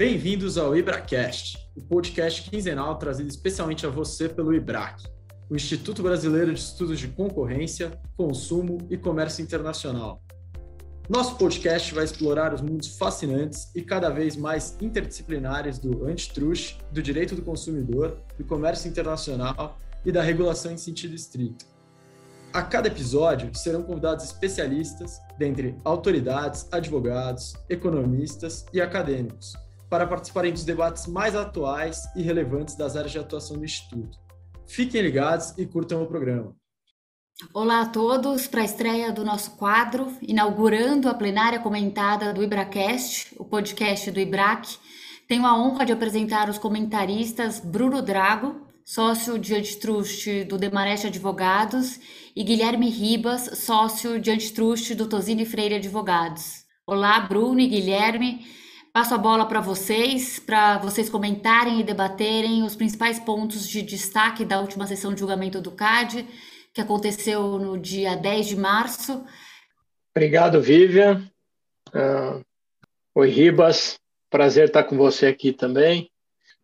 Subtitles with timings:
[0.00, 5.02] Bem-vindos ao IbraCast, o podcast quinzenal trazido especialmente a você pelo IBRAC,
[5.50, 10.22] o Instituto Brasileiro de Estudos de Concorrência, Consumo e Comércio Internacional.
[11.06, 17.02] Nosso podcast vai explorar os mundos fascinantes e cada vez mais interdisciplinares do antitrust, do
[17.02, 21.66] direito do consumidor, do comércio internacional e da regulação em sentido estrito.
[22.54, 29.52] A cada episódio serão convidados especialistas, dentre autoridades, advogados, economistas e acadêmicos,
[29.90, 34.16] para participarem dos debates mais atuais e relevantes das áreas de atuação do Instituto.
[34.66, 36.54] Fiquem ligados e curtam o programa.
[37.52, 43.34] Olá a todos para a estreia do nosso quadro, inaugurando a plenária comentada do IbraCast,
[43.36, 44.78] o podcast do IBRAC.
[45.26, 51.98] Tenho a honra de apresentar os comentaristas Bruno Drago, sócio de antitrust do Demarest Advogados,
[52.36, 56.64] e Guilherme Ribas, sócio de antitrust do Tosini Freire Advogados.
[56.86, 58.46] Olá, Bruno e Guilherme.
[58.92, 64.44] Passo a bola para vocês, para vocês comentarem e debaterem os principais pontos de destaque
[64.44, 66.26] da última sessão de julgamento do CAD,
[66.74, 69.24] que aconteceu no dia 10 de março.
[70.12, 71.24] Obrigado, Vivian.
[71.94, 72.44] Uh,
[73.14, 73.96] oi, Ribas.
[74.28, 76.10] Prazer estar com você aqui também.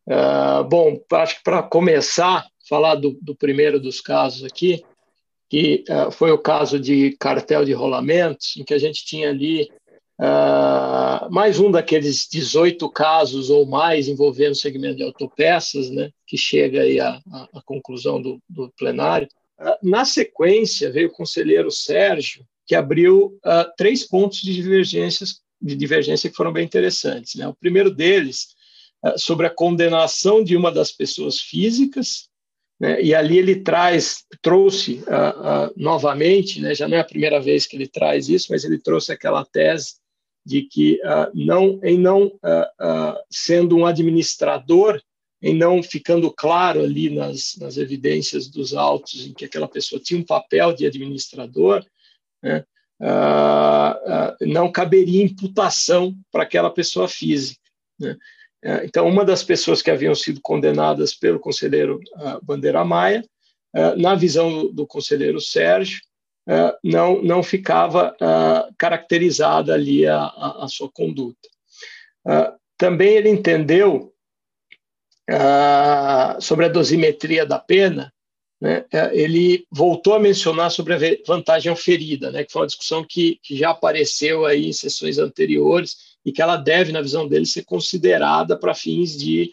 [0.05, 4.85] Uh, bom, acho que para começar, falar do, do, primeiro dos casos aqui,
[5.49, 9.71] que uh, foi o caso de cartel de rolamentos, em que a gente tinha ali
[10.19, 16.39] Uh, mais um daqueles 18 casos ou mais envolvendo o segmento de autopeças, né, que
[16.39, 17.21] chega aí à,
[17.53, 19.29] à conclusão do, do plenário.
[19.61, 25.77] Uh, na sequência, veio o conselheiro Sérgio, que abriu uh, três pontos de, divergências, de
[25.77, 27.35] divergência que foram bem interessantes.
[27.35, 27.47] Né?
[27.47, 28.57] O primeiro deles,
[29.19, 32.29] sobre a condenação de uma das pessoas físicas,
[32.81, 33.01] né?
[33.03, 35.05] e ali ele traz, trouxe
[35.77, 36.75] novamente, né?
[36.75, 39.95] já não é a primeira vez que ele traz isso, mas ele trouxe aquela tese
[40.47, 42.31] de que uh, não em não uh,
[42.81, 45.03] uh, sendo um administrador
[45.43, 50.21] em não ficando claro ali nas, nas evidências dos autos em que aquela pessoa tinha
[50.21, 51.85] um papel de administrador
[52.43, 52.65] né,
[54.41, 57.61] não caberia imputação para aquela pessoa física
[58.01, 58.17] né?
[58.85, 62.01] então uma das pessoas que haviam sido condenadas pelo conselheiro
[62.43, 63.23] Bandeira Maia
[63.99, 66.01] na visão do, do conselheiro Sérgio
[66.83, 70.27] não, não ficava uh, caracterizada ali a,
[70.61, 71.49] a, sua conduta.
[72.25, 74.13] Uh, também ele entendeu
[76.41, 78.13] sobre a dosimetria da pena,
[78.61, 83.41] né, ele voltou a mencionar sobre a vantagem oferida, né, que foi uma discussão que,
[83.43, 87.65] que já apareceu aí em sessões anteriores e que ela deve, na visão dele, ser
[87.65, 89.53] considerada para fins de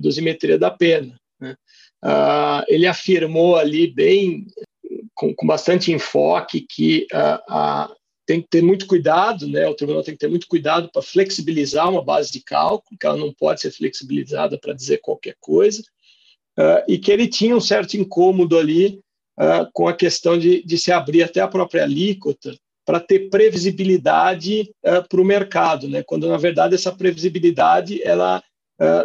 [0.00, 1.16] dosimetria da pena.
[1.40, 1.54] Né.
[2.04, 4.46] Uh, ele afirmou ali bem
[5.18, 9.66] com, com bastante enfoque que uh, uh, tem que ter muito cuidado, né?
[9.66, 13.16] O tribunal tem que ter muito cuidado para flexibilizar uma base de cálculo, que ela
[13.16, 15.82] não pode ser flexibilizada para dizer qualquer coisa,
[16.56, 19.00] uh, e que ele tinha um certo incômodo ali
[19.40, 22.56] uh, com a questão de, de se abrir até a própria alíquota
[22.86, 26.04] para ter previsibilidade uh, para o mercado, né?
[26.04, 28.40] Quando na verdade essa previsibilidade ela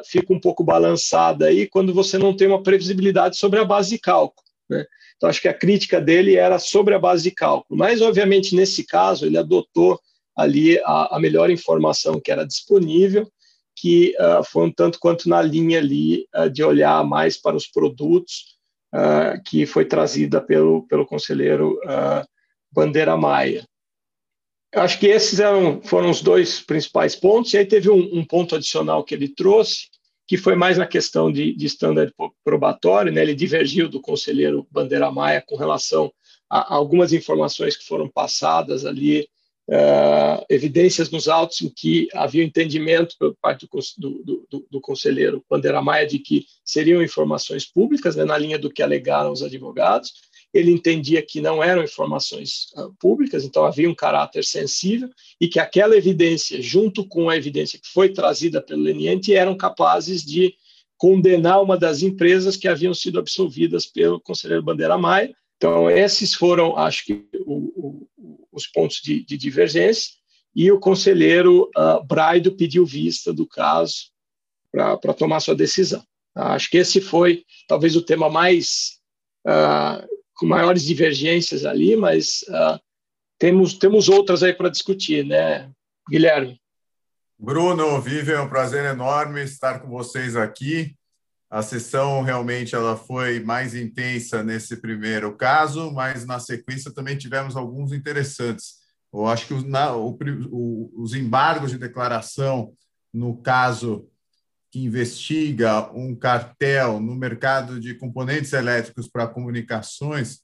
[0.06, 3.98] fica um pouco balançada aí quando você não tem uma previsibilidade sobre a base de
[3.98, 4.43] cálculo,
[4.74, 4.86] né?
[5.16, 7.80] Então, acho que a crítica dele era sobre a base de cálculo.
[7.80, 10.00] Mas, obviamente, nesse caso, ele adotou
[10.36, 13.28] ali a, a melhor informação que era disponível,
[13.76, 17.68] que uh, foi um tanto quanto na linha ali uh, de olhar mais para os
[17.68, 18.58] produtos
[18.94, 21.80] uh, que foi trazida pelo, pelo conselheiro
[22.72, 23.66] Bandeira Maia.
[24.76, 28.56] Acho que esses eram, foram os dois principais pontos, e aí teve um, um ponto
[28.56, 29.88] adicional que ele trouxe,
[30.28, 32.14] que foi mais na questão de, de standard
[32.44, 33.22] probatório, né?
[33.22, 36.12] ele divergiu do conselheiro Bandeira Maia com relação
[36.50, 39.28] a, algumas informações que foram passadas ali,
[39.70, 43.68] uh, evidências nos autos em que havia entendimento por parte
[43.98, 48.24] do, do, do, do conselheiro Bandeira Maia de que seriam informações públicas, né?
[48.24, 50.14] na linha do que alegaram os advogados,
[50.54, 55.10] ele entendia que não eram informações uh, públicas, então havia um caráter sensível
[55.42, 60.24] e que aquela evidência, junto com a evidência que foi trazida pelo leniente, eram capazes
[60.24, 60.54] de
[60.96, 65.36] condenar uma das empresas que haviam sido absolvidas pelo conselheiro Bandeira Maia.
[65.58, 70.12] Então, esses foram, acho que, o, o, os pontos de, de, divergência.
[70.56, 74.12] E o conselheiro uh, Braido pediu vista do caso
[74.72, 76.04] para tomar sua decisão.
[76.36, 79.00] Acho que esse foi, talvez, o tema mais
[79.48, 82.80] uh, com maiores divergências ali, mas uh,
[83.38, 85.70] temos, temos outras aí para discutir, né,
[86.10, 86.60] Guilherme?
[87.38, 90.96] Bruno, Vivian, é um prazer enorme estar com vocês aqui.
[91.50, 97.56] A sessão realmente ela foi mais intensa nesse primeiro caso, mas na sequência também tivemos
[97.56, 98.76] alguns interessantes.
[99.14, 100.18] Eu acho que na, o,
[100.50, 102.74] o, os embargos de declaração
[103.14, 104.10] no caso
[104.74, 110.40] que investiga um cartel no mercado de componentes elétricos para comunicações,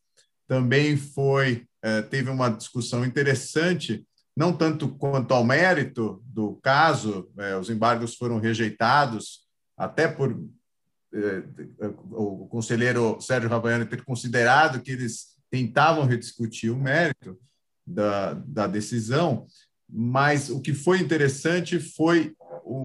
[0.48, 4.06] também foi eh, teve uma discussão interessante,
[4.38, 10.40] não tanto quanto ao mérito do caso, eh, os embargos foram rejeitados, até por
[11.12, 11.44] eh,
[12.12, 17.36] o conselheiro Sérgio Ravaiani ter considerado que eles tentavam rediscutir o mérito
[17.84, 19.48] da, da decisão,
[19.90, 22.36] mas o que foi interessante foi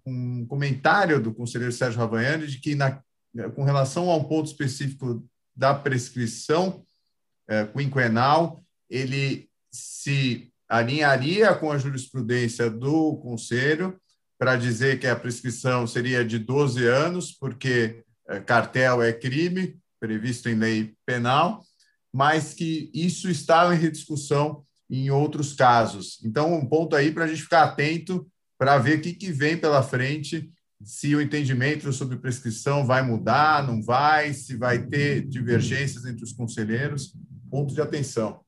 [0.07, 3.03] um comentário do conselheiro Sérgio Ravaiani de que, na,
[3.55, 6.85] com relação a um ponto específico da prescrição
[7.49, 14.01] é, quinquenal, ele se alinharia com a jurisprudência do Conselho
[14.39, 20.49] para dizer que a prescrição seria de 12 anos, porque é, cartel é crime, previsto
[20.49, 21.63] em lei penal,
[22.13, 26.21] mas que isso estava em rediscussão em outros casos.
[26.25, 28.27] Então, um ponto aí para a gente ficar atento
[28.59, 30.51] para ver o que, que vem pela frente,
[30.83, 36.33] se o entendimento sobre prescrição vai mudar, não vai, se vai ter divergências entre os
[36.33, 37.15] conselheiros.
[37.51, 38.45] Ponto de atenção.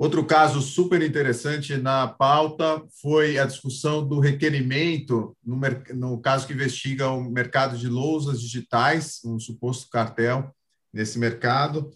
[0.00, 5.60] Outro caso super interessante na pauta foi a discussão do requerimento, no,
[5.94, 10.54] no caso que investiga o mercado de lousas digitais, um suposto cartel
[10.90, 11.90] nesse mercado.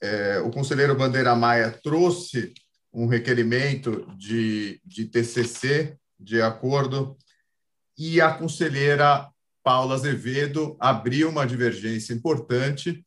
[0.00, 2.54] É, o conselheiro Bandeira Maia trouxe
[2.92, 7.16] um requerimento de, de TCC, de acordo,
[7.98, 9.28] e a conselheira
[9.62, 13.04] Paula Azevedo abriu uma divergência importante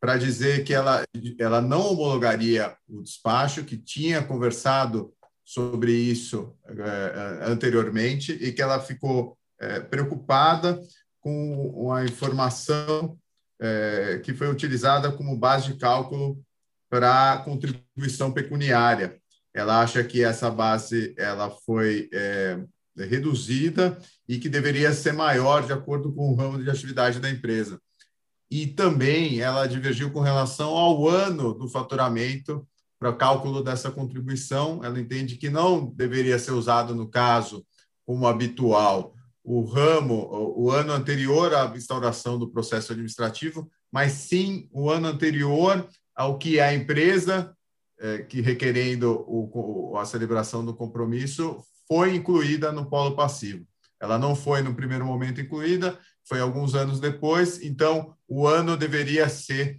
[0.00, 1.04] para dizer que ela,
[1.38, 5.12] ela não homologaria o despacho, que tinha conversado
[5.44, 10.80] sobre isso é, anteriormente e que ela ficou é, preocupada
[11.20, 13.18] com a informação
[13.60, 16.42] é, que foi utilizada como base de cálculo
[16.88, 19.19] para contribuição pecuniária.
[19.54, 22.58] Ela acha que essa base ela foi é,
[22.96, 23.98] reduzida
[24.28, 27.80] e que deveria ser maior de acordo com o ramo de atividade da empresa.
[28.50, 32.66] E também ela divergiu com relação ao ano do faturamento
[32.98, 34.84] para cálculo dessa contribuição.
[34.84, 37.64] Ela entende que não deveria ser usado no caso
[38.04, 44.90] como habitual o ramo, o ano anterior à instauração do processo administrativo, mas sim o
[44.90, 47.56] ano anterior ao que a empresa,
[48.00, 53.66] é, que requerendo o, a celebração do compromisso, foi incluída no polo passivo.
[54.00, 59.28] Ela não foi no primeiro momento incluída, foi alguns anos depois, então o ano deveria
[59.28, 59.76] ser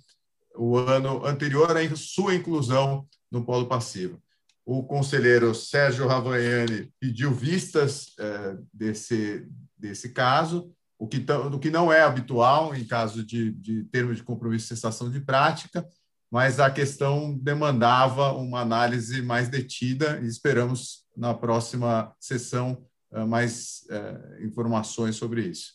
[0.56, 4.21] o ano anterior à sua inclusão no polo passivo.
[4.65, 11.91] O conselheiro Sérgio Ravagnani pediu vistas é, desse, desse caso, o que, o que não
[11.91, 15.83] é habitual em caso de, de termo de compromisso de cessação de prática,
[16.31, 23.85] mas a questão demandava uma análise mais detida e esperamos na próxima sessão eh, mais
[23.89, 25.73] é, informações sobre isso.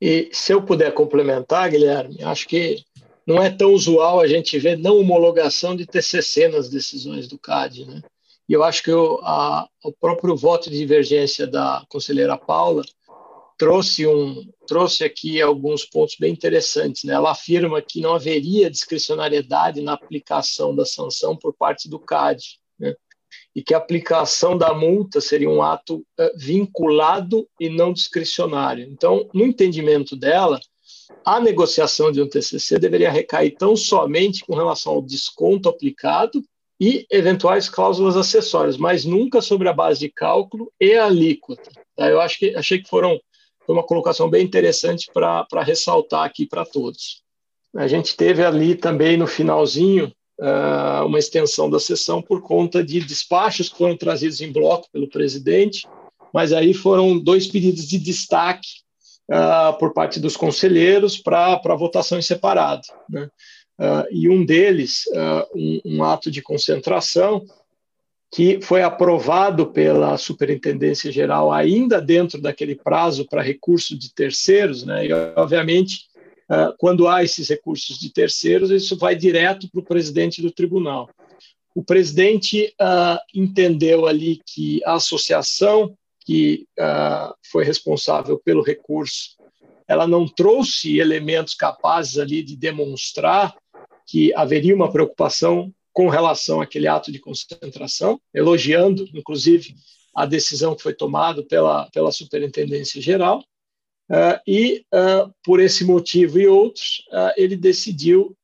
[0.00, 2.84] E se eu puder complementar, Guilherme, acho que
[3.26, 7.84] não é tão usual a gente ver não homologação de TCC nas decisões do CAD,
[7.84, 8.02] né?
[8.48, 12.82] E eu acho que a, o próprio voto de divergência da conselheira Paula
[13.62, 17.04] trouxe um trouxe aqui alguns pontos bem interessantes.
[17.04, 17.12] Né?
[17.12, 22.92] Ela afirma que não haveria discricionariedade na aplicação da sanção por parte do CAD, né?
[23.54, 28.84] e que a aplicação da multa seria um ato uh, vinculado e não discricionário.
[28.90, 30.58] Então, no entendimento dela,
[31.24, 36.42] a negociação de um TCC deveria recair tão somente com relação ao desconto aplicado
[36.80, 41.70] e eventuais cláusulas acessórias, mas nunca sobre a base de cálculo e alíquota.
[41.94, 42.10] Tá?
[42.10, 43.20] Eu acho que achei que foram
[43.66, 47.22] foi uma colocação bem interessante para ressaltar aqui para todos.
[47.74, 53.00] A gente teve ali também no finalzinho uh, uma extensão da sessão por conta de
[53.00, 55.86] despachos que foram trazidos em bloco pelo presidente,
[56.34, 58.68] mas aí foram dois pedidos de destaque
[59.30, 62.82] uh, por parte dos conselheiros para votação em separado.
[63.08, 63.28] Né?
[63.80, 65.04] Uh, e um deles,
[65.54, 67.42] um, um ato de concentração,
[68.32, 75.06] que foi aprovado pela Superintendência Geral ainda dentro daquele prazo para recurso de terceiros, né?
[75.06, 76.06] E obviamente,
[76.48, 81.10] ah, quando há esses recursos de terceiros, isso vai direto para o presidente do tribunal.
[81.74, 89.36] O presidente uh, entendeu ali que a associação que uh, foi responsável pelo recurso,
[89.88, 93.54] ela não trouxe elementos capazes ali de demonstrar
[94.06, 99.74] que haveria uma preocupação com relação àquele ato de concentração, elogiando, inclusive,
[100.14, 103.44] a decisão que foi tomada pela, pela Superintendência Geral.
[104.10, 108.36] Uh, e, uh, por esse motivo e outros, uh, ele decidiu,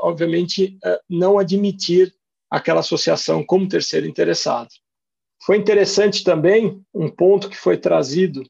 [0.00, 0.76] obviamente,
[1.08, 2.14] não admitir
[2.50, 4.68] aquela associação como terceiro interessado.
[5.44, 8.44] Foi interessante também um ponto que foi trazido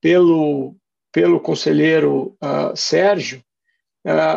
[0.00, 0.76] pelo,
[1.12, 2.36] pelo conselheiro
[2.74, 3.42] Sérgio,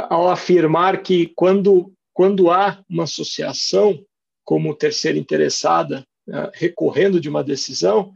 [0.10, 4.04] ao afirmar que quando, quando há uma associação
[4.44, 6.06] como terceira interessada
[6.54, 8.14] recorrendo de uma decisão,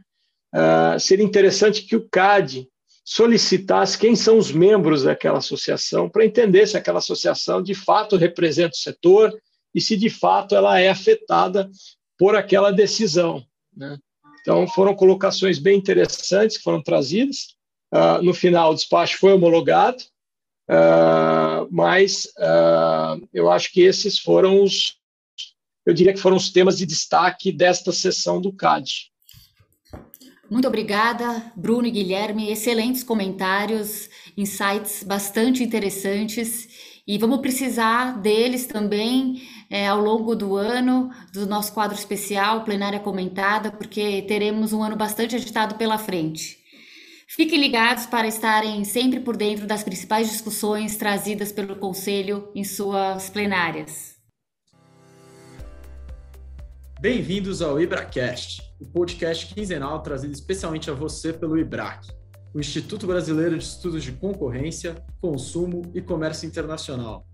[0.98, 2.68] seria interessante que o CAD
[3.04, 8.74] solicitasse quem são os membros daquela associação para entender se aquela associação de fato representa
[8.74, 9.34] o setor
[9.74, 11.70] e se de fato ela é afetada
[12.18, 13.42] por aquela decisão.
[13.74, 13.98] Né?
[14.42, 17.56] Então, foram colocações bem interessantes que foram trazidas.
[17.94, 20.02] Uh, no final, o despacho foi homologado,
[20.68, 24.98] uh, mas uh, eu acho que esses foram os,
[25.86, 29.10] eu diria que foram os temas de destaque desta sessão do CAD.
[30.50, 32.50] Muito obrigada, Bruno e Guilherme.
[32.50, 36.68] Excelentes comentários, insights bastante interessantes
[37.06, 43.00] e vamos precisar deles também é, ao longo do ano, do nosso quadro especial, plenária
[43.00, 46.58] comentada, porque teremos um ano bastante agitado pela frente.
[47.40, 53.30] Fiquem ligados para estarem sempre por dentro das principais discussões trazidas pelo Conselho em suas
[53.30, 54.16] plenárias.
[57.00, 62.08] Bem-vindos ao IbraCast, o podcast quinzenal trazido especialmente a você pelo IBRAC
[62.52, 67.24] o Instituto Brasileiro de Estudos de Concorrência, Consumo e Comércio Internacional.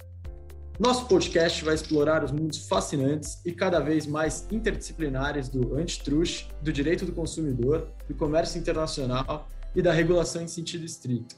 [0.79, 6.71] Nosso podcast vai explorar os mundos fascinantes e cada vez mais interdisciplinares do antitrust, do
[6.71, 11.37] direito do consumidor, do comércio internacional e da regulação em sentido estrito.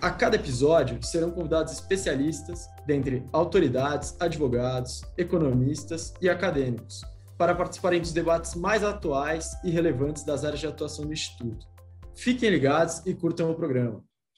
[0.00, 7.02] A cada episódio serão convidados especialistas, dentre autoridades, advogados, economistas e acadêmicos,
[7.38, 11.66] para participarem dos debates mais atuais e relevantes das áreas de atuação do Instituto.
[12.14, 14.02] Fiquem ligados e curtam o programa.